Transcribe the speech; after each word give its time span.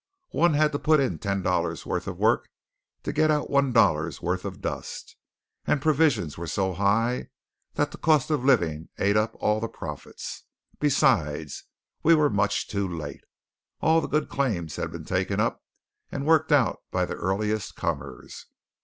One 0.31 0.55
had 0.55 0.71
to 0.71 0.79
put 0.79 0.99
in 0.99 1.19
ten 1.19 1.43
dollars' 1.43 1.85
worth 1.85 2.07
of 2.07 2.17
work, 2.17 2.49
to 3.03 3.13
get 3.13 3.29
out 3.29 3.51
one 3.51 3.71
dollars' 3.71 4.19
worth 4.19 4.45
of 4.45 4.59
dust. 4.59 5.15
And 5.67 5.79
provisions 5.79 6.39
were 6.39 6.47
so 6.47 6.73
high 6.73 7.29
that 7.75 7.91
the 7.91 7.99
cost 7.99 8.31
of 8.31 8.43
living 8.43 8.89
ate 8.97 9.15
up 9.15 9.35
all 9.35 9.59
the 9.59 9.67
profits. 9.67 10.45
Besides, 10.79 11.65
we 12.01 12.15
were 12.15 12.31
much 12.31 12.67
too 12.67 12.87
late. 12.87 13.21
All 13.79 14.01
the 14.01 14.07
good 14.09 14.27
claims 14.27 14.77
had 14.77 14.91
been 14.91 15.05
taken 15.05 15.39
up 15.39 15.61
and 16.11 16.25
worked 16.25 16.51
out 16.51 16.81
by 16.89 17.05
the 17.05 17.13
earliest 17.13 17.75
comers. 17.75 18.47